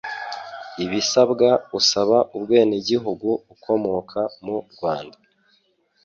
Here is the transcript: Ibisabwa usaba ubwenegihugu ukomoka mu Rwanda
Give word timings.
Ibisabwa 0.83 1.49
usaba 1.79 2.17
ubwenegihugu 2.35 3.29
ukomoka 3.53 4.21
mu 4.45 4.57
Rwanda 4.73 5.17